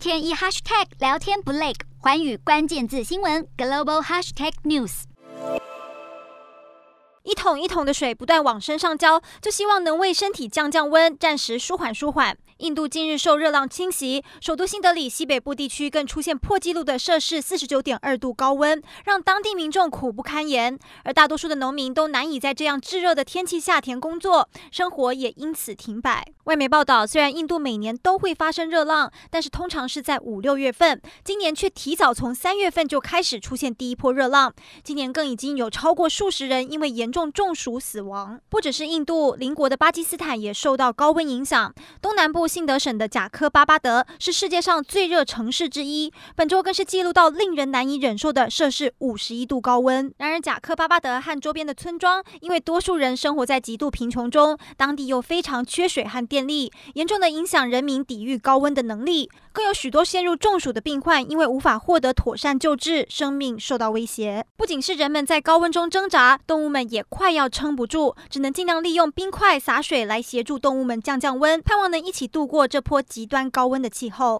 [0.00, 5.02] 天一 hashtag 聊天不累，环宇关键字新闻 global hashtag news。
[7.22, 12.38] 一桶一桶的水不断往身上浇，就希望能为身体降降温，暂时舒缓舒缓。
[12.60, 20.78] 印度近日受热浪侵袭，首都新德里西北部地区更出现破纪录的摄氏四十九点二度高温，让当地民众苦不堪言。
[21.02, 26.26] 而大多数的农民都难以在这样炙热的天气下田工作，生活也因此停摆。
[26.44, 34.52] 外媒报道，虽然印度每年都会发生热浪，但是通常是在五六月份，今年却提早从三月份就开始出现第一波热浪。
[34.84, 38.38] 今年更已经有超过数十人因为严重中暑死亡。
[38.50, 42.49] 不只是印度，邻国的巴基斯坦也受到高温影响，东南部。
[42.50, 50.12] 信德省的贾科巴巴德是世界上最热城市之一，本周更是记录到令人难以忍受的摄氏五十一度高温。
[50.18, 59.30] 然而，贾科巴巴德和周边的村庄，因为多数人生活在极度贫穷中，当地又非常缺水和电力，严重的影响人民抵御高温的能力。
[59.52, 64.44] 更有许多陷入中暑的病患，因为无法获得妥善救治，生命受到威胁。
[64.56, 72.39] 不仅是人们在高温中挣扎，动物们也快要撑不住，只能尽量利用冰块洒水来协助动物们降降温，盼望能一起度。
[72.40, 74.38] 度过这波极端高温的气候。